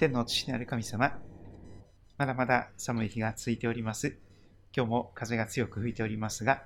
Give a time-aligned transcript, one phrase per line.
[0.00, 1.20] 天の父なる神様、
[2.16, 4.16] まだまだ寒い日が続いております。
[4.74, 6.62] 今日も風が強く吹いておりますが、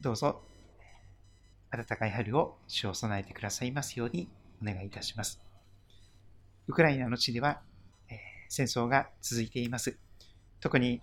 [0.00, 0.42] どうぞ
[1.70, 4.28] 暖かい春を主を備えてくださいますように
[4.60, 5.40] お願いいたします。
[6.66, 7.60] ウクライナの地では、
[8.10, 8.16] えー、
[8.48, 9.96] 戦争が続いています。
[10.58, 11.00] 特に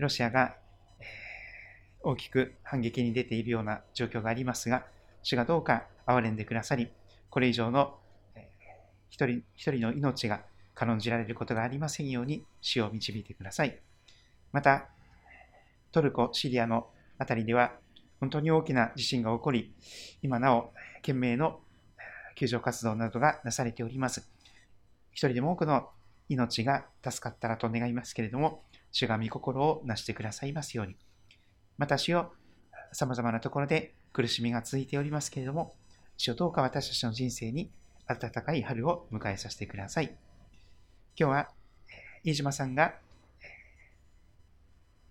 [0.00, 0.56] ロシアが、
[0.98, 1.06] えー、
[2.02, 4.86] 大きく反撃に出ているような状況がありますが、
[5.22, 6.90] 主がどうか憐れんでくださり、
[7.30, 7.96] これ以上の、
[8.34, 8.42] えー、
[9.08, 13.78] 一人一人の命が軽んじられることがありませんように死を導いてください。
[14.52, 14.88] また、
[15.92, 16.88] トルコ、シリアの
[17.18, 17.72] あたりでは
[18.22, 19.74] 本当に大きな地震が起こり、
[20.22, 21.58] 今なお懸命の
[22.36, 24.30] 救助活動などがなされております。
[25.10, 25.90] 一人でも多くの
[26.28, 30.96] 命が助かったらと願いますけれども、主が御心をなしてくださいますように。
[31.78, 32.32] また主よ、
[32.92, 35.74] 様々なところで苦しみが続いておりますけれども、
[36.16, 37.72] 主よどうか私たちの人生に
[38.06, 40.14] 暖かい春を迎えさせてください。
[41.14, 41.48] 今日は、
[42.24, 42.94] 飯島さんが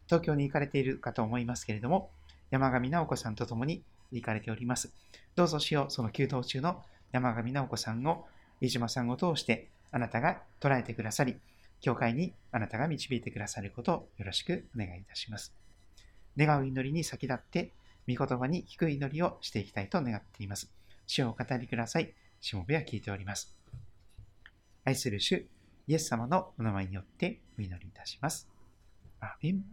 [0.07, 2.09] 東京に行かれているかと思いますけれども、
[2.49, 4.91] 山上直子さんと共に行かれております。
[5.35, 6.81] どうぞしよう、その急騰中の
[7.11, 8.25] 山上直子さんを、
[8.61, 11.37] 飯島さんを通して、あなたが捉えてくださり、
[11.81, 15.53] 教会にあなたが導いてくださることをよろしくお願いいたします。
[16.35, 17.71] 願う祈りに先立って、
[18.07, 20.71] 御言葉に低い祈りをしていきたいと願っています。
[21.05, 22.11] 主をお語りください。
[22.39, 23.55] しもべは聞いております。
[24.83, 25.45] 愛する主、
[25.91, 28.47] イエス様のお名前によってお祈りいたします。
[29.19, 29.65] アメン。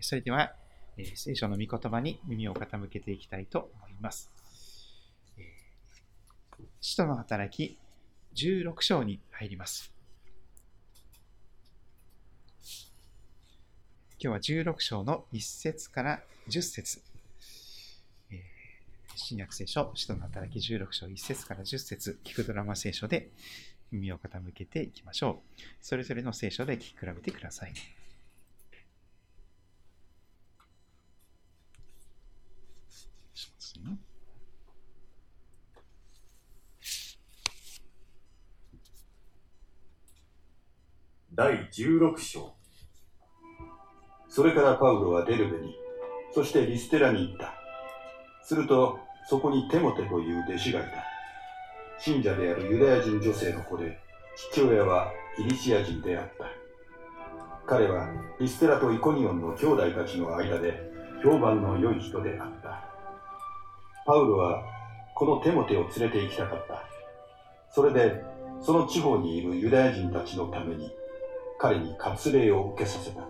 [0.00, 0.54] それでは、
[1.14, 4.30] 聖書の御言葉に耳を傾けていきたいと思います。
[6.82, 7.78] 使徒の働き
[8.34, 9.94] 16章に入ります。
[14.22, 16.20] 今日は16章の1節から
[16.50, 17.00] 10節
[19.16, 23.30] 新約聖書、使徒の働き16章1節から10節聞くドラマ聖書で
[23.92, 25.60] 耳を傾けていきましょう。
[25.80, 27.72] それぞれの聖書で聞き比べてください。
[41.32, 42.54] 第16章
[44.28, 45.74] それからパウロはデルベに、
[46.32, 47.54] そしてリステラに行った。
[48.44, 51.09] すると、そこにテモテという弟子がいた。
[52.02, 53.98] 信者であるユダヤ人女性の子で、
[54.34, 56.46] 父親はギリシア人であった。
[57.66, 58.08] 彼は
[58.40, 60.90] リステラとイコニオンの兄弟たちの間で
[61.22, 62.88] 評判の良い人であった。
[64.06, 64.64] パウロは
[65.14, 66.82] このテモテを連れて行きたかった。
[67.70, 68.24] それで、
[68.62, 70.90] その地方にいるユダヤ人たちのために、
[71.58, 73.22] 彼に割礼を受けさせた。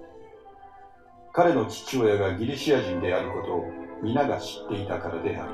[1.32, 3.64] 彼の父親がギリシア人であることを
[4.02, 5.52] 皆が知っていたからである。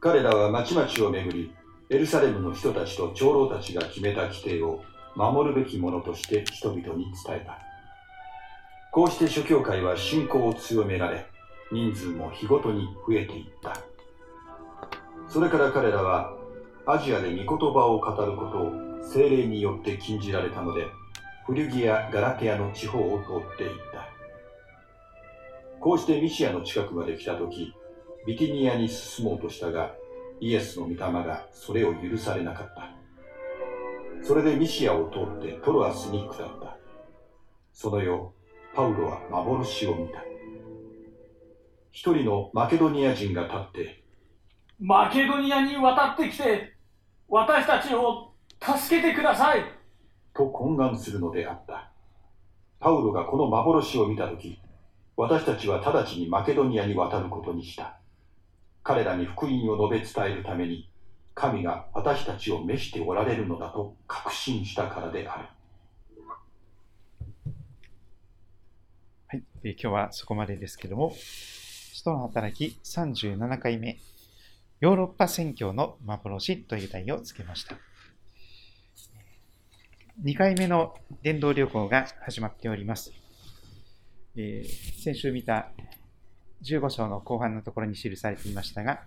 [0.00, 1.54] 彼らは町々をめぐり、
[1.90, 4.82] エルサレムの人たちと長老たちが決めた規定を
[5.14, 7.58] 守るべきものとして人々に伝えた。
[8.90, 11.26] こうして諸教会は信仰を強められ、
[11.70, 13.76] 人数も日ごとに増えていった。
[15.28, 16.34] それから彼らは
[16.86, 18.72] アジアで御言葉を語ることを
[19.02, 20.86] 精霊によって禁じられたので、
[21.46, 24.08] フリュギア・ガラテアの地方を通っていった。
[25.80, 27.74] こうしてミシアの近くまで来たとき、
[28.26, 29.94] ビティニアに進もうとしたが、
[30.44, 32.94] イエスの御霊がそれを許されなかった。
[34.22, 36.76] それでミシアを通ってトロアスに下った。
[37.72, 38.28] その夜、
[38.74, 40.22] パウロは幻を見た。
[41.92, 44.04] 一人のマケドニア人が立って、
[44.78, 46.74] マケドニアに渡ってきて、
[47.26, 49.64] 私たちを助けてください
[50.34, 51.90] と懇願するのであった。
[52.80, 54.60] パウロがこの幻を見たとき、
[55.16, 57.98] 私たちは直ちにマケドニアに渡ることにした。
[58.84, 60.90] 彼らに福音を述べ伝えるために、
[61.34, 65.48] 神が私たちを召しておられるのだと確信したからである。
[69.26, 73.98] はい、え、今日はそこまでですけども、使徒の働き37回目、
[74.80, 77.76] ヨーロッパ宣教の幻という題をつけました。
[80.22, 83.12] 2回目の伝道旅行が始まっております。
[84.36, 85.70] えー、先週見た
[86.64, 89.02] 15章の後半のところに記されていましたが、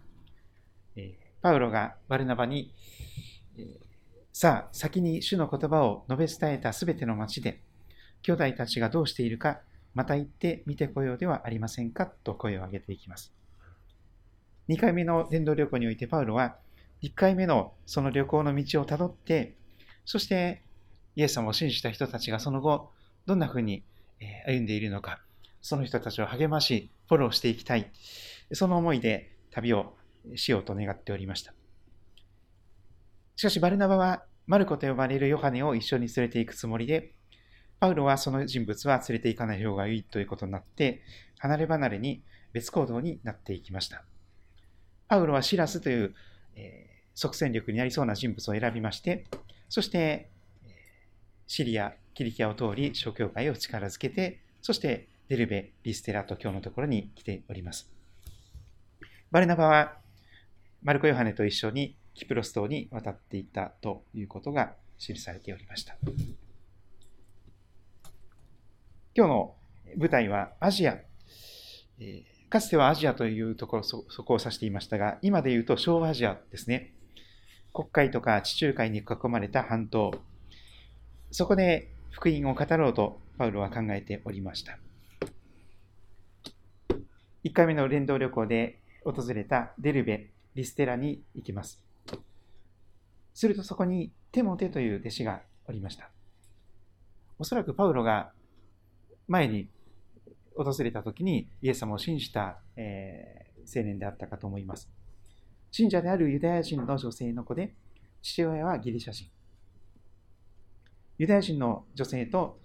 [0.95, 2.73] えパウロがバルナバに、
[3.57, 3.79] え
[4.33, 7.61] さあ、先に主の言葉を述べ伝えたすべての町で、
[8.21, 9.61] 兄弟たちがどうしているか、
[9.95, 13.33] また行って見てこようではありませんかと声を上げていきます。
[14.69, 16.57] 2回目の伝道旅行においてパウロは、
[17.01, 19.55] 1回目のその旅行の道をたどって、
[20.05, 20.61] そして
[21.15, 22.91] イエス様を信じた人たちがその後、
[23.25, 23.83] どんな風に
[24.45, 25.19] 歩んでいるのか、
[25.61, 27.91] その人たちを励まし、フォローしていきたい。
[28.53, 29.95] その思いで旅を
[30.35, 31.53] しようと願っておりました。
[33.35, 37.13] しかし、バルナバはマルコと呼ばれるヨハネを一緒に連れて行くつもりで、
[37.79, 41.01] パウロはその人物は連れて行かない方がいいということになって、
[41.37, 42.23] 離れ離れに
[42.53, 44.03] 別行動になっていきました。
[45.07, 46.15] パウロはシラスという、
[46.55, 49.25] えー、即戦力になりそうな人物を選びまして、
[49.69, 50.29] そして、
[51.45, 57.91] シリア、キリキアを通り、諸教会を力づけて、そしてデルベ、リステラと今日のところに来ております。
[59.29, 59.97] バルナバは、
[60.83, 65.97] マルコ・ヨハネと一緒にキプロス島に渡っていたということが記されておりました。
[69.13, 69.55] 今日の
[69.97, 70.97] 舞台はアジア。
[72.49, 76.93] かつてはアジアというところそ、そこを指していましたが、今で言うと小アジアですね。
[77.73, 80.11] 国会とか地中海に囲まれた半島。
[81.31, 84.79] そこで福音を語ろうとパウロは考えておりました。
[87.43, 91.83] 1回目の連動旅行で訪れたデルベ、リステラに行きます。
[93.33, 96.09] するとそこにテモテという弟子がおりました。
[97.39, 98.31] おそらくパウロが
[99.27, 99.69] 前に
[100.55, 104.89] 訪れた時にイエス様を信じた、えー、青年であったかと思います。
[105.71, 107.75] 信者であるユダヤ人の女性の子で、
[108.21, 109.29] 父親はギリシャ人。
[111.19, 112.59] ユダヤ人の女性と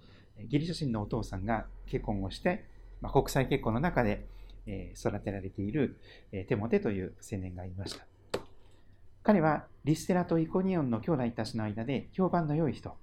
[0.47, 2.65] ギリシャ人のお父さんが結婚をして、
[3.01, 4.25] まあ、国際結婚の中で、
[4.65, 5.99] え、育てられている、
[6.31, 8.05] え、テモテという青年がいました。
[9.23, 12.97] 彼はリステラとイコニオンの兄弟たちの間で評判の良い人。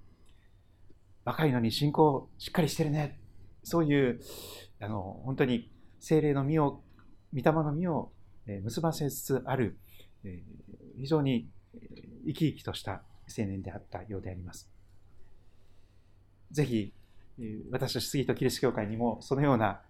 [1.24, 3.20] 若いのに信仰しっかりしてるね。
[3.62, 4.20] そういう、
[4.80, 6.82] あの、本当に精霊の実を、
[7.34, 8.12] 御霊の実を
[8.46, 9.78] 結ばせつつある、
[10.98, 11.50] 非常に
[12.26, 14.70] 生き生きとした青年であったようであります。
[16.50, 16.92] ぜひ、
[17.70, 19.82] 私たち杉戸キリスト教会にもそのような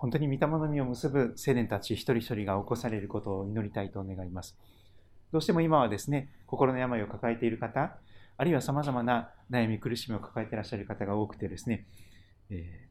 [0.00, 4.56] 本当に御霊の実を結ぶ青年たち一人一人が起こされることを祈りたいと願います。
[5.32, 7.98] どうしても今はですね、心の病を抱えている方、
[8.36, 11.86] あるいは様々な悩み苦しみを抱えていらっしゃる方が多くてですね、
[12.48, 12.88] え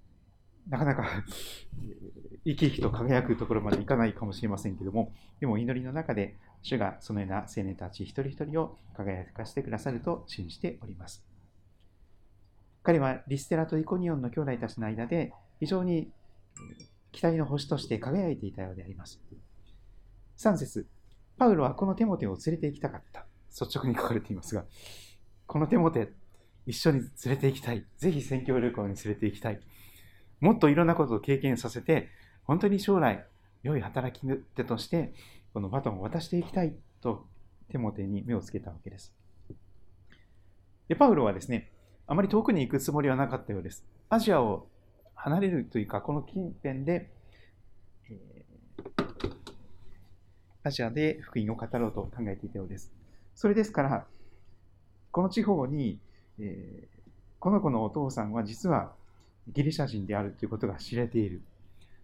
[0.68, 1.24] ー、なかなか
[2.46, 11.26] 生き生きと輝くところまでいかないかもしれませんけども、でも祈りの中で主がそのような青年たち一人一人を輝かせてくださると信じております。
[12.84, 15.32] 彼はリステラとイコニオンの兄弟たちの間で
[15.62, 16.12] 非常に
[17.18, 19.20] 期待の星として輝いていたようであります。
[20.38, 20.88] 3節
[21.40, 23.26] パウロはこのテモテを連れて行きたかった。
[23.50, 24.66] 率直に書かれていますが、
[25.48, 26.14] このテモテ、
[26.68, 27.84] 一緒に連れて行きたい。
[27.98, 29.60] ぜひ宣教旅行に連れて行きたい。
[30.42, 32.10] もっといろんなことを経験させて、
[32.44, 33.26] 本当に将来、
[33.64, 35.16] 良い働き手として、
[35.56, 37.26] このバトンを渡していきたいと、
[37.72, 39.12] テモテに目をつけたわけです。
[40.88, 41.72] で、パウロはですね、
[42.06, 43.88] あまり遠くに行くつもりはなかったようです。
[44.10, 44.70] アジアを
[45.18, 47.12] 離れるというか、この近辺で、
[48.10, 48.46] え
[50.64, 52.92] アジアで福音を語ろうと考えていたようです。
[53.36, 54.06] それですから、
[55.12, 56.00] この地方に、
[56.40, 57.02] えー、
[57.40, 58.92] この子のお父さんは実は
[59.48, 61.42] ギリシャ人であるということが知れている。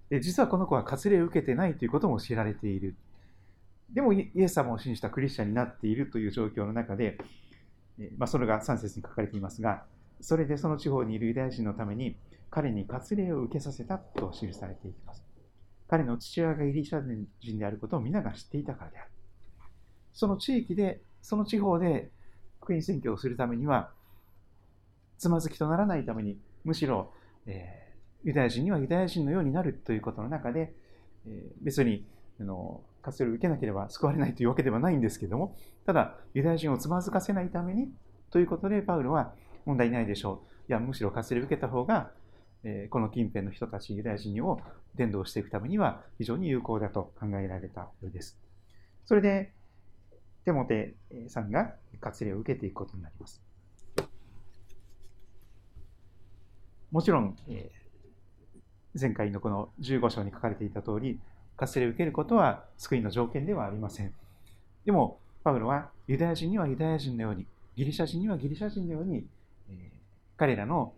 [0.09, 2.95] で実はこの子は割礼を受けてないということも知られている。
[3.92, 7.18] でもイエス様を信じたクリスチャンになっているという状況の中で、
[8.18, 9.83] まあ、それが3節に書かれていますが、
[10.21, 12.16] それでその地方にいるユダヤ人のために
[12.54, 15.24] 彼に割礼を受けさせたと記されていきます。
[15.88, 17.02] 彼の父親がギリシャ
[17.42, 19.10] 人であることを皆が知っていたからである。
[20.14, 22.12] その地域で、その地方で
[22.62, 23.90] 福音宣教をするためには、
[25.18, 27.12] つまずきとならないために、むしろ、
[27.48, 30.76] えー、ユダヤ人にはユダヤ人のようになるということの中で、
[31.26, 32.06] えー、別に
[32.40, 35.57] あの活用を受けなければ救われないというわけではないんですけども、
[35.88, 37.92] ただ、ユダヤ人をつまずかせないために
[38.30, 39.33] ということで、パウロは
[39.66, 40.69] 問題ないでしょう。
[40.69, 42.12] いや、むしろ活用を受けた方が、
[42.64, 44.62] え、この近辺の人たち、ユダヤ人を
[44.96, 48.40] 伝道していくためには非常に有効だと考えられたようです。
[49.06, 49.52] それで、
[50.46, 50.96] テモテ
[51.28, 53.42] さんが割礼を受けていくことになります。
[56.92, 57.36] もちろん、
[59.00, 61.20] 前回のこの15章に書かれていた通り、
[61.58, 64.14] 割礼を受けることは救いの条件ではありません。
[64.86, 69.26] でも、パウロはユダヤ人にはユダヤ人のように、ギリシャ人にはギリシャ人のように、
[70.38, 70.94] 彼らの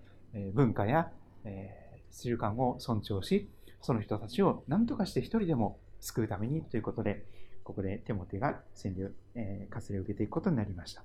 [0.53, 1.11] 文化や、
[1.45, 3.49] え、習慣を尊重し、
[3.81, 7.23] その人たちを何とかして一人でも救うためにということで、
[7.63, 11.03] ここでテモテが洗礼、えー、割礼を受けていくことになりました。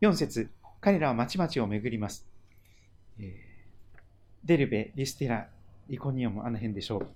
[0.00, 2.26] 4節彼らは町々を巡ります。
[3.18, 3.26] えー、
[4.44, 5.48] デルベ、リスティラ、
[5.88, 7.06] イコニオム、あの辺でしょう。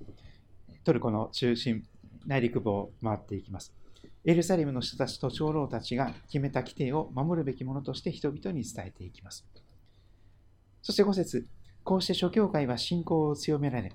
[0.85, 1.87] トルコの中心、
[2.27, 3.73] 内陸部を回っていきます。
[4.25, 9.47] エルサレムの人たちと長老たちが決めた規定を守るべきものとして人々に伝えていきます。
[10.83, 11.47] そして5節
[11.85, 13.93] こうして諸教会は信仰を強められ、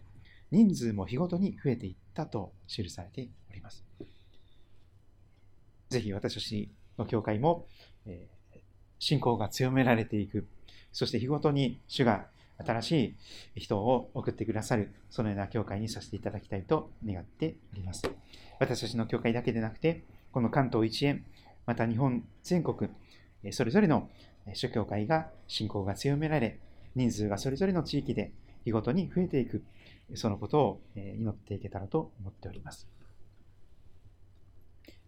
[0.52, 3.86] 人数も日ごとに増えていったと記されております。
[5.90, 7.68] ぜひ私たちの教会も、
[8.06, 8.60] えー、
[9.00, 10.48] 信仰が強められていく。
[10.92, 12.28] そして日ごとに主が
[12.66, 12.92] 新し
[13.56, 18.10] い人を送ってくださる、そのような教会にさせていただきたいと願っております。
[18.60, 21.26] 私たちの教会だけでなくて、この関東一円、
[21.66, 22.90] また日本全国、
[23.52, 24.10] それぞれの
[24.54, 26.60] 諸教会が信仰が強められ、
[26.98, 28.34] 人数がそれぞれの地域で
[28.66, 29.64] 日ごとに増えていく、
[30.16, 32.88] そのことを祈っていけたらと思っております。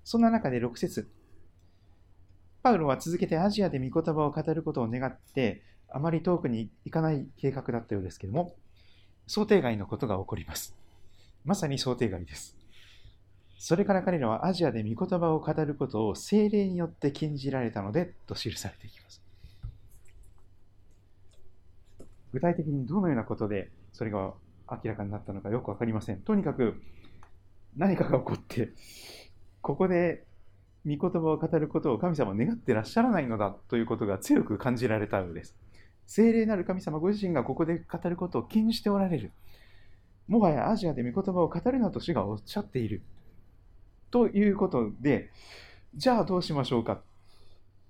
[0.03, 1.10] そんな中で6節
[2.62, 8.55] パウロは続けてアジアで御言葉を語ることを願って、あまり遠くに行かない計画だったようですけれども、
[9.25, 10.75] 想定外のことが起こります。
[11.43, 12.55] まさに想定外です。
[13.58, 19.28] それから彼らはアジアで御言葉を語ることを精霊によって禁じられたのでと記されていきます。
[22.33, 24.33] 具体的にどのようなことでそれが
[24.69, 26.21] 明らかになったのかよくわかりません。
[26.21, 26.81] とにかく
[27.75, 28.69] 何かが起こって、
[29.62, 30.25] ここで
[30.86, 35.55] 御言葉を語ることを神様は願ってらっしゃらないのだということが強く感じられたようです。
[36.07, 39.31] 聖霊なる神様ご自身がここで語ることを禁じておられる。
[40.27, 43.01] もはやアジアで御言葉を語るなと主がおっしゃっている。
[44.12, 45.29] ということで、
[45.95, 47.01] じゃあどうしましょうか。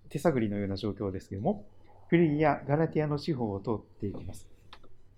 [0.09, 1.65] 手探りのような状況ですけども、
[2.09, 4.47] フリギア・ガラティアの地方を通っていきます。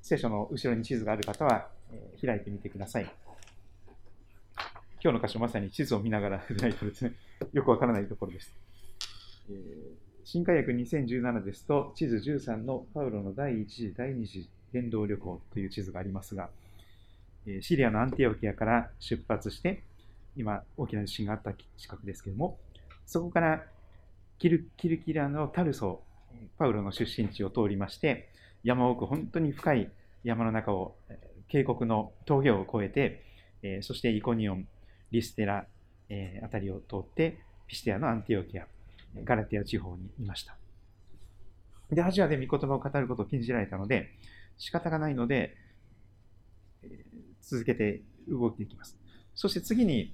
[0.02, 3.10] 聖書の後ろに地図がある方は、えー、開いてみてください。
[5.02, 7.14] 今日の箇所まさに地図を見ながらでないとですね、
[7.54, 8.54] よくわからないところです。
[9.50, 9.54] え
[10.26, 16.50] 新海訳2017ですと、地図13のパウロの第1次、第2次伝道旅行という地図がありますが、
[17.62, 19.82] シリアのアンティオキアから出発して、
[20.36, 22.60] 今大きな地震があった近くですけれども、
[23.06, 23.64] そこから
[24.40, 26.02] キルキルキラのタルソ、
[26.58, 28.30] パウロの出身地を通りまして、
[28.64, 29.92] 山奥、本当に深い
[30.24, 30.96] 山の中を、
[31.48, 33.22] 渓谷の峠を越え
[33.62, 34.68] て、そしてイコニオン、
[35.12, 35.66] リステラ、
[36.44, 38.68] あたりを通って、ピシテアのアンティオキア、
[39.24, 40.56] ガラティア地方にいました。
[41.92, 44.10] で、アジアで御言葉を語ることを禁じられたので、
[44.58, 45.56] 仕方がないので、
[47.42, 48.98] 続けて動いていきます。
[49.36, 50.14] そして次に、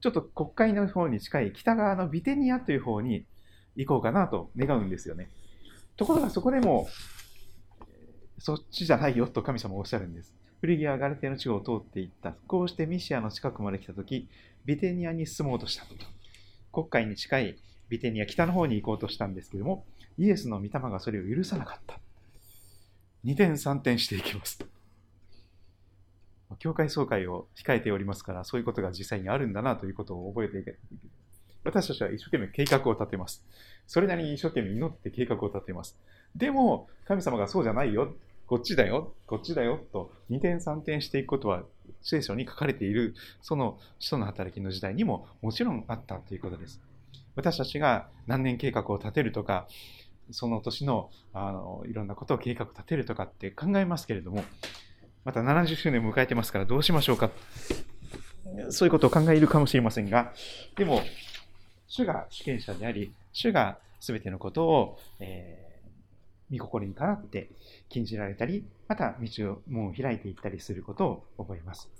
[0.00, 3.24] ちょっと国会の方に近い北側のビテニアという方に
[3.76, 5.28] 行こうかなと願うんですよね。
[5.96, 6.88] ところがそこでも、
[8.38, 10.34] そっちじゃないよと神様おっしゃるんです。
[10.60, 12.32] フリギアはガラテの地方を通っていった。
[12.46, 14.28] こうしてミシアの近くまで来たとき、
[14.64, 15.94] ビテニアに進もうとしたと。
[16.72, 19.84] 国会に近いビテニア、北の方に行こうとしたんですけども、
[20.18, 21.98] イエスの御霊がそれを許さなかった。
[23.24, 24.64] 2点3点していきます。
[26.58, 30.76] 教会総会を控えておりますから、そういうことが実際にあるんだなということを覚えていけ
[31.64, 33.44] 私たちは一生懸命計画を立てます。
[33.86, 35.96] それなりに一生懸命祈って計画を立てます。
[36.34, 38.14] でも、神様がそうじゃないよ。
[38.46, 39.12] こっちだよ。
[39.26, 39.80] こっちだよ。
[39.92, 41.62] と2点3点していくことは
[42.02, 46.80] 聖書に書かれている、その使徒の働きの時代にももちろんあったということです。
[47.34, 49.66] 私たちが何年計画を立てるとか、
[50.30, 54.44] その年のあのいろんなことを計画立てるとかって考えますけれども、
[55.24, 57.30] また70周年を迎えてますからどうしましょうか。
[58.70, 60.32] そういうことを考えるかもしれませんが、
[60.76, 61.02] でも、
[61.92, 67.50] 主が主権者であり、主が全てのことを、えー、御心にかなって
[67.90, 71.06] 禁じられたり、また道を門を開いていったりすること
[71.36, 71.90] を覚えます。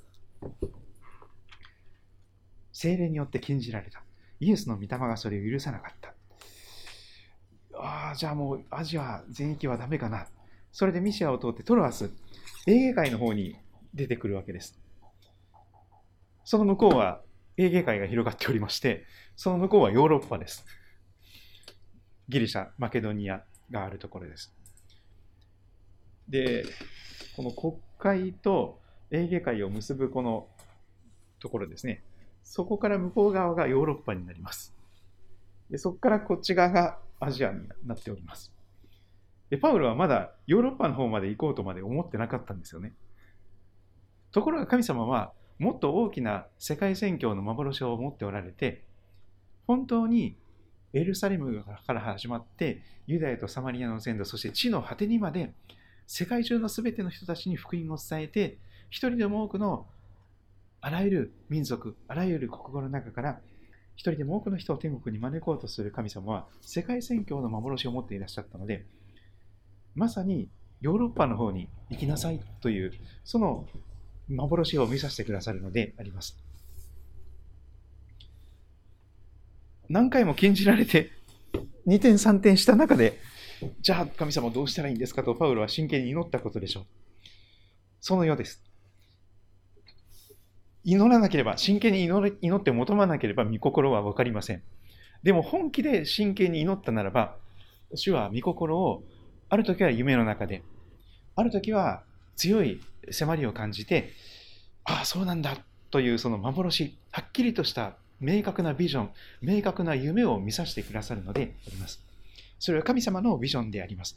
[2.72, 4.02] 精霊によって禁じられた。
[4.40, 6.14] イエスの御霊がそれを許さなかった。
[7.74, 10.26] ああ、じゃあもうアジア全域はダメかな。
[10.72, 12.10] それでミシアを通ってトロアス、
[12.66, 13.56] エーゲ海の方に
[13.92, 14.80] 出てくるわけです。
[16.44, 17.20] その向こうは
[17.56, 19.04] エーゲ海が広がっておりまして、
[19.36, 20.64] その向こうはヨーロッパです。
[22.28, 24.54] ギリシャ、マケドニアがあるところです。
[26.28, 26.64] で、
[27.36, 28.80] この国会と
[29.10, 30.48] エーゲ海を結ぶこの
[31.40, 32.02] ところですね。
[32.44, 34.74] そこから向こう側がヨーロッパになります。
[35.70, 38.52] でそこからこっち側がアジアになっております。
[39.50, 42.94] で、パウロはまだヨーロッパの方まで行こうとまで思ってなかったんですよね。
[44.32, 45.32] ところが神様は
[45.62, 48.82] もっと大きな世界宣教の幻を持っておられて、
[49.68, 50.36] 本当に
[50.92, 55.54] エルサレムから始まって、ユダヤとサマリアの全土、そして地の果てにまで、
[56.08, 58.58] 世界中のすべての人たちに福音を伝えて、
[58.90, 59.86] 一人でも多くの
[60.80, 63.40] あらゆる民族、あらゆる国語の中から、
[63.94, 68.84] 一人でも多くの人を天国に招こうとする神様は、世界宣教の幻を持っていらっしゃったので、
[69.94, 70.48] まさに
[70.80, 72.92] ヨーロッパの方に行きなさいという、
[73.22, 73.68] その
[74.32, 76.36] 幻を見させてくださるのであります。
[79.88, 81.10] 何回も禁じられて、
[81.86, 83.18] 2点3点した中で、
[83.80, 86.84] じゃあ神様どうしたらいいんですかとパウロは真剣に祈ったことでしょう。
[88.00, 88.62] そのようです。
[90.84, 94.62] 祈らなければ、真剣に祈祈って求まなければ、御心は分かりません。
[95.22, 97.36] でも本気で真剣に祈ったならば、
[97.94, 99.04] 主は御心を
[99.48, 100.62] ある時は夢の中で、
[101.36, 102.02] ある時は
[102.36, 104.12] 強い迫りを感じて、
[104.84, 105.56] ああ、そうなんだ
[105.90, 109.10] というその幻、はっきりとした明確なビジョン、
[109.40, 112.00] 明確な夢を見させてくださるのであります。
[112.58, 114.16] それは神様のビジョンであります。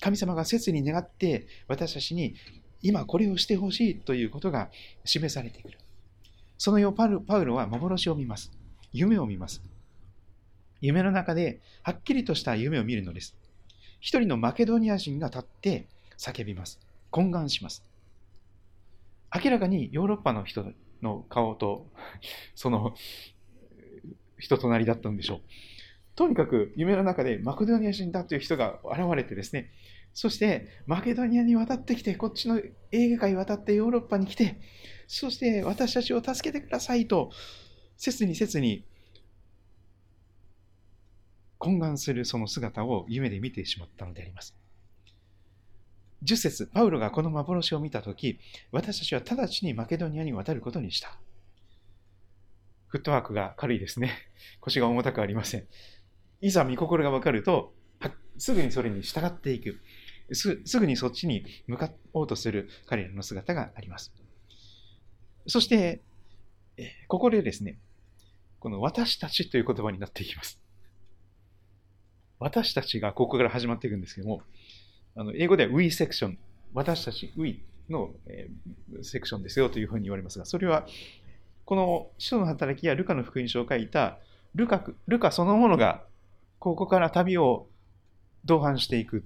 [0.00, 2.34] 神様が切に願って私たちに
[2.82, 4.70] 今これをしてほしいということが
[5.04, 5.78] 示されてくる。
[6.58, 8.50] そのようパウパウロは幻を見ます。
[8.92, 9.62] 夢を見ます。
[10.80, 13.36] 夢の中ではっきりとした夢を見るのです。
[14.00, 15.86] 一人のマケドニア人が立って
[16.18, 16.80] 叫びます。
[17.10, 17.84] 懇願します。
[19.34, 20.64] 明らかにヨーロッパの人
[21.02, 21.90] の顔と、
[22.54, 22.94] その
[24.38, 25.40] 人となりだったんでしょう。
[26.14, 29.70] とにかく夢の中でマケドニア人だという人が現れてですね、
[30.14, 32.60] そしてマケドニアに渡ってきて、こっちの
[32.90, 34.60] 映画界渡ってヨーロッパに来て、
[35.06, 37.30] そして私たちを助けてくださいと、
[37.96, 38.84] 切に切に
[41.58, 44.56] 懇願するその姿を夢で見てしまったのであります。
[46.26, 48.40] 10節パウロがこの幻を見たとき、
[48.72, 51.18] 私たちは直ちにマケドニアに渡ることにした。
[52.88, 54.12] フットワークが軽いですね。
[54.60, 55.66] 腰が重たくありません。
[56.40, 57.72] いざ見心がわかると、
[58.38, 59.80] すぐにそれに従っていく
[60.32, 60.60] す。
[60.64, 64.12] すぐにそっちに向かおうとする彼らの姿があります。
[65.46, 66.02] そして、
[67.08, 67.78] ここでですね、
[68.58, 70.60] この私たちという言葉になっていきます。
[72.38, 74.42] 私たちがここから始まっていくんですけども、
[75.16, 76.38] あの英語では we セクション、
[76.74, 80.86] 私たち we の、えー、セクションですよというふうに言われますが、それは
[81.64, 84.18] この使徒の働きやルカの福音書を書いた
[84.54, 86.04] ルカルカそのものが
[86.58, 87.66] ここから旅を
[88.44, 89.24] 同伴していく。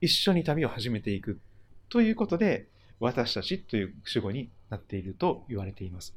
[0.00, 1.40] 一緒に旅を始めていく。
[1.88, 2.68] ということで、
[3.00, 6.14] 私たちという主語になっていると言われています。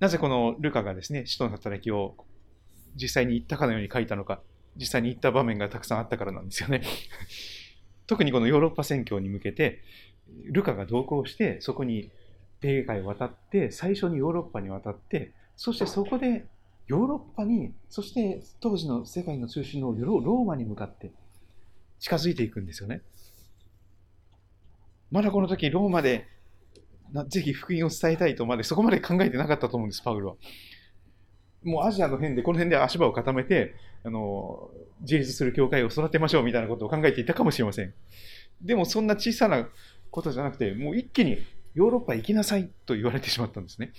[0.00, 2.16] なぜこのルカがですね、使徒の働きを
[2.96, 4.40] 実際に言ったかのように書いたのか、
[4.76, 6.82] 実際に言った場面がたくさんあったからなんですよね。
[8.06, 9.80] 特にこのヨーロッパ宣教に向けて、
[10.44, 12.10] ルカが同行して、そこに
[12.62, 16.46] 英会を渡って、最初にヨーロッパに渡って、そしてそこで
[16.86, 21.12] ヨーロッパに、そして当時の世界の中心のローマに向かって
[21.98, 23.02] 近づいていくんですよね。
[25.10, 26.26] まだこの時、ローマで
[27.28, 30.36] ぜひ福音を伝えたいとまでそこまで考えてなかったと思うんです、パウロは。
[31.62, 34.70] もうアジアの辺で、この辺で足場を固めて、あの、
[35.00, 37.92] 自立する教会を育てましょうみたいなことを考えていたかもしれません。
[38.62, 39.68] でもそんな小さな
[40.10, 41.38] ことじゃなくて、もう一気に
[41.74, 43.92] ヨーロッパ行きなさいと言われてしまったんですね。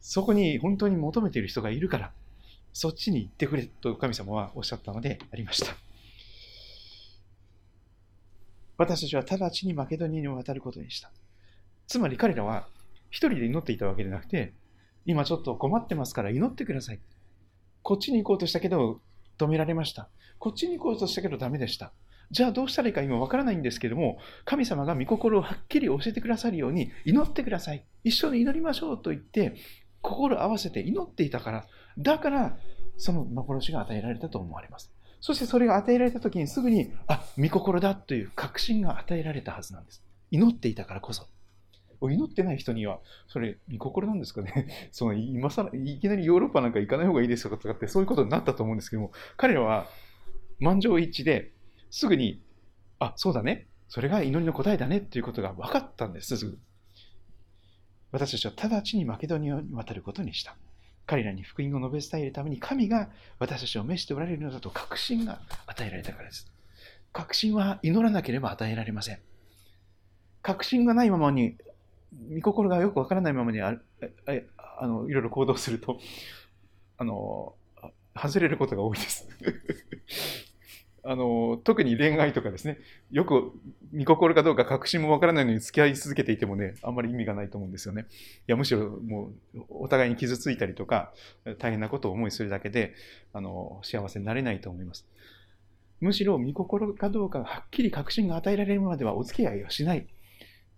[0.00, 2.12] そこに本当に求めている人がいるから、
[2.72, 5.74] そっちに行ってくれと神様はおっしゃったのでありました。
[8.78, 11.10] 私たちは直ちにマケドニアに渡ることにした。
[11.86, 12.66] つまり彼らは
[13.10, 14.52] 一人で祈っていたわけでなくて、
[15.08, 17.00] 今ちょっと困ってますから祈ってください。
[17.82, 19.00] こっちに行こうとしたけど
[19.38, 20.10] 止められました。
[20.38, 21.92] こっちに行こうとしたけどダメでした。
[22.30, 27.86] じゃあどうしたらいいか今わからないんですけども、神様が御心をはっきり教えてくださるように祈ってください。
[28.04, 29.54] 一緒に祈りましょうと言って、
[30.02, 31.66] 心合わせて祈っていたから、
[31.96, 32.58] だから
[32.98, 34.92] その幻が与えられたと思われます。
[35.22, 40.02] そしてそれが与えられた時にすぐに、あ、御心だという確信が与えられたはずなんです。
[40.30, 41.26] 祈っていたからこそ。
[42.02, 44.68] 祈ってない人には、それ、御心なんですかね？
[44.92, 49.86] その今更、いきなりヨーロッパなんか行かない方がいいですとかって、そういうことになったと思うんですけども、彼らは
[50.60, 51.52] 満場一致で、
[51.90, 52.42] すぐに、
[52.98, 53.66] あ、そうだね。
[53.88, 56.58] それが祈りの答えだねっていうことが分かったんです、すぐ。
[58.10, 60.56] 私たちは直ちにマケドニアに渡ることにした。
[61.06, 66.52] 彼らに福音を述べ伝えるために神が私たちを召しておられるのだと確信が与えられたからです。
[67.12, 69.18] 確信は祈らなければ与えられません。
[70.42, 71.56] 確信がないままに、
[72.12, 73.76] 御心がよくわからないままにあ
[74.80, 75.98] あのいろいろ行動すると、
[76.96, 77.54] あの、
[78.16, 79.28] 外れることが多いです
[81.04, 82.78] あの、特に恋愛とかですね、
[83.10, 83.52] よく
[83.92, 88.06] 見心かどうか確信もわからないのに付き合い続けていてもね、あんまり意味がないと思うんですよね。
[88.46, 91.14] いや、むしろもう、お互いに傷ついたりとか、
[91.58, 92.94] 大変なことを思いするだけで、
[93.32, 95.06] あの、幸せになれないと思います。
[96.00, 100.06] むしろ見心かどうかはっきり確信が与えられるまではお付き合いはしない。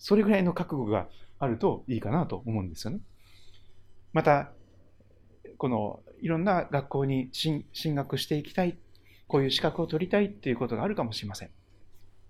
[0.00, 1.06] それぐらいの覚悟が
[1.38, 2.98] あるといいかなと思うんですよね。
[4.12, 4.50] また、
[5.56, 8.76] このいろんな学校に進学していきたい
[9.30, 11.50] こういう資格を取りたいっていうことがあるかもしれません。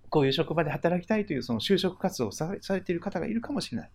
[0.09, 3.91] こういう職場で働きたいというその就職活動をされている方がいるかもしれない。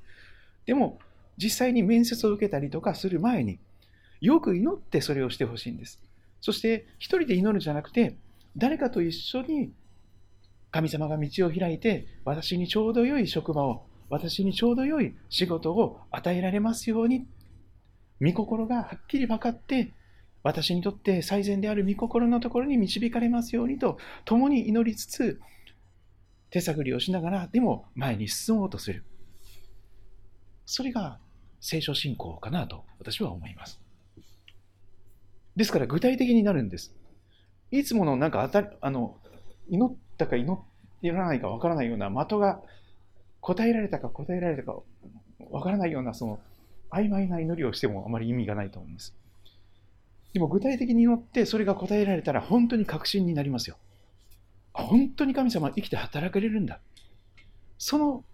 [0.67, 0.99] でも、
[1.37, 3.61] 実際に面接を受けたりとかする前に、
[4.21, 6.03] よく祈ってそれをしてほしいんです。
[6.41, 8.17] そして、一人で祈るんじゃなくて、
[8.57, 9.73] 誰かと一緒に
[10.70, 17.26] 神様が道を開いて、私にちょうど良い職場を、私にちょうど良い仕事を与えられますように、
[18.20, 19.92] 御心がはっきり分かって、
[20.42, 25.40] 私にとって最善である御心のところに導かれますようにと、共に祈りつつ、
[26.50, 29.05] 手探りをしながら、でも前に進もうとする。
[30.64, 31.18] それが
[31.61, 33.81] 聖書信仰かなと私は思います。
[35.57, 36.94] ですから具体的になるんです。
[37.70, 39.16] いつものなんか当た、あの、
[39.68, 40.46] 祈ったか祈
[41.02, 42.61] らないかわからないような的が
[43.40, 44.76] 答えられたか答えられたか
[45.50, 46.40] わからないようなその
[46.90, 49.14] 曖昧な祈りをしてもあまり意味がないと思います。
[50.33, 53.76] でも具体的に祈ってそれが答えられたら本当に確信になりますよ。
[54.72, 56.81] 本当に神様は生きて働かれるんだ。
[57.79, 58.24] その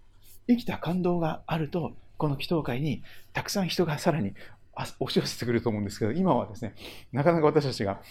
[0.47, 4.33] 生きた感動があると、この祈祷会にたくさん人がさらに
[4.75, 6.75] 押し寄せてくると思うんですけど、今はですね、
[7.11, 8.01] なかなか私たちが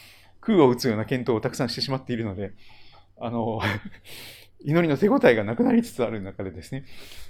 [0.40, 2.52] 空を打つような検討をたくさんしてしまっているので、
[3.24, 3.60] あの、
[4.64, 6.84] 祈りの手応えがなくなりつつある中でですね、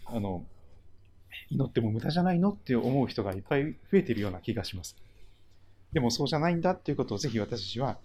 [0.06, 0.46] あの、
[1.50, 4.96] 祈っても無駄じゃないのって思う人がいっぱい増えているような気がします。
[5.92, 7.98] でもそうじゃないんだっていうことをぜひ私たちは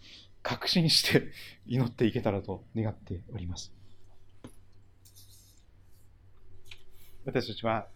[0.43, 1.28] 確信して
[1.65, 3.73] 祈っていけたらと願っております。
[7.26, 7.88] 私たちは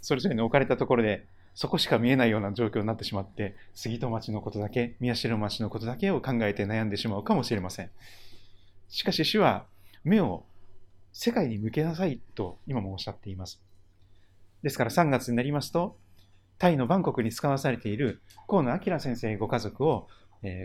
[0.00, 7.90] それぞれの置かれたところでそこしか見えないような状況になってしまって杉戸町のことだけ宮代町のことだけを考えて悩んでしまうかもしれません
[8.90, 9.66] しかし主は
[10.04, 10.44] 目を
[11.12, 13.60] 世界に向けなさいと今もおっしゃっています
[14.62, 15.96] ですから3月になりますと
[16.58, 20.08] タイのバンコクに使わされている河野明先生ご家族を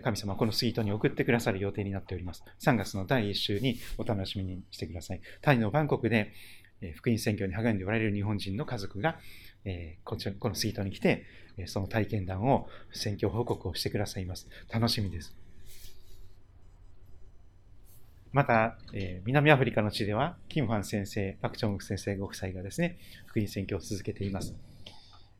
[0.03, 2.43] 神様このスイートに送ってくださる予定になっております。
[2.61, 5.21] 3月の第1週にお楽しみにしてください。
[5.41, 6.31] タイのバンコクで、
[6.95, 9.19] 福音宣教に励んでおられる日本人の家族が、
[10.05, 11.25] このスイートに来て、
[11.65, 14.47] その体験談を宣教報告をしてくださいます。
[14.71, 15.35] 楽しみです。
[18.35, 24.53] また、えー南アフリカの地では、キムファン先生、パクチョンク先生ご夫妻がですね、福音宣教を続けています。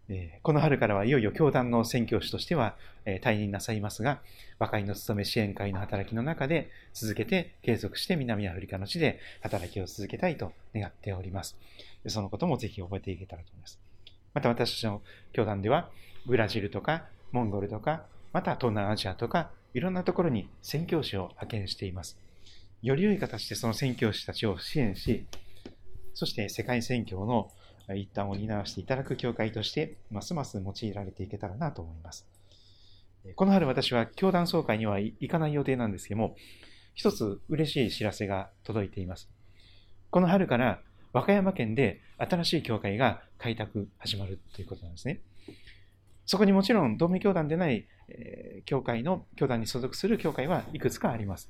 [0.07, 4.21] えーこの春からはいよいよ教団の宣教師としては、えー退任なさいますが、
[4.59, 11.57] 和解の務め支援会の働きの中で続けて継続して南アフリカの地で働きを続けたいと願っております。
[12.07, 13.77] そのこともぜひ覚えていけたらと思います。
[14.33, 15.01] また私たちの
[15.33, 15.89] 教団では、
[16.25, 17.03] ブラジルとか
[17.33, 22.24] モンゴルとか、また東南アジアとか、いろんなところに宣教師を派遣しています。
[22.81, 25.25] より良い形でその宣教師たちを支援し、
[26.13, 27.51] そして世界宣教の
[27.93, 32.27] 一端を担わせていただく教会として、ますます用いられていけたらなと思います。
[33.35, 36.35] この春私は教団総会には行かない予定なんですけども、
[36.93, 39.29] 一つ嬉しい知らせが届いています。
[40.09, 45.21] この春から和歌山県で新しい教会が開拓始まるということなんですね。
[46.25, 51.49] そこにもちろん同盟教団でない、え教会の教団に所属する教会はいくつかあります。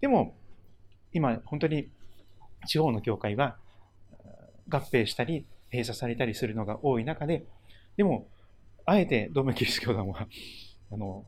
[0.00, 0.36] でも、
[1.12, 1.88] 今本当に
[2.66, 3.56] 地方の教会は
[4.68, 7.44] 合併したり閉鎖されたりするのが多い中で、
[7.96, 8.28] でも、
[8.84, 10.28] あえて同盟キリスト教団は、
[10.92, 11.24] あの、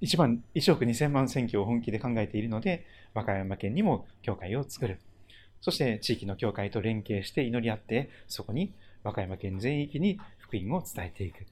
[0.00, 4.98] 1万、1億2000万選挙を本気で考えているので、和歌山県にも教会を作る。
[5.60, 11.46] そして地域の教会と連携して祈り合って、そこに和歌山県全域に福音を伝えていく。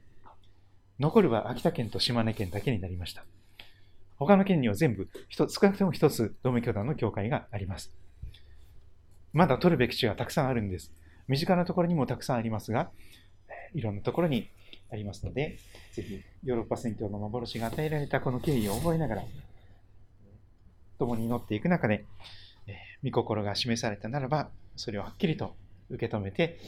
[0.99, 3.25] 残るは秋田県と島根県だけになりました。
[4.19, 7.93] 他の県には全部、少なくとも一つ同盟教団の教会があります。
[9.33, 10.93] まだ取るべき地がたくさんあるんです。
[11.29, 12.91] 身近なところにもたくさんありますが、
[13.75, 14.49] いろんなところに
[14.91, 15.59] ありますので、
[15.93, 19.23] ぜひヨーロッパ宣教の幻が与えられたこの経緯を覚えながら、
[20.99, 22.05] 共に祈っていく中で、
[22.67, 25.55] えー御心が示されたならば、それをはっきりと
[25.91, 26.59] 受け止めて、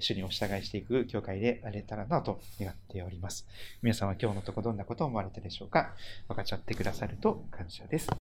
[0.00, 3.46] 主にお従いしていく教会であれたらなと願っております。
[3.82, 5.94] 皆さんは今日のとこどんなことを思われたでしょうか？
[6.28, 8.23] 分かっちゃってくださると感謝です。